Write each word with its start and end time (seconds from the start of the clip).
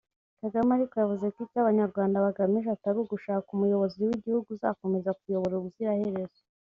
Kagame 0.41 0.69
ariko 0.77 0.93
yavuze 1.01 1.25
ko 1.33 1.37
icyo 1.45 1.57
abanyarwanda 1.61 2.23
bagamije 2.25 2.67
atari 2.71 2.97
ugushaka 2.99 3.47
umuyobozi 3.51 3.97
w’igihugu 4.07 4.47
uzakomeza 4.55 5.17
kuyobora 5.19 5.57
ubuzira 5.57 5.93
herezo 6.01 6.41